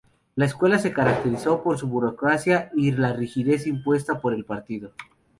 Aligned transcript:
La 0.33 0.45
escuela 0.45 0.79
se 0.79 0.91
caracterizó 0.93 1.61
por 1.61 1.77
su 1.77 1.87
burocracia 1.87 2.71
y 2.75 2.89
la 2.91 3.13
rigidez 3.13 3.67
impuesta 3.67 4.19
por 4.19 4.33
el 4.33 4.45
partido. 4.45 4.93